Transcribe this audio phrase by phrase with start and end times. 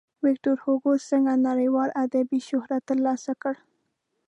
[0.25, 3.55] ویکتور هوګو څنګه نړیوال ادبي شهرت ترلاسه کړ.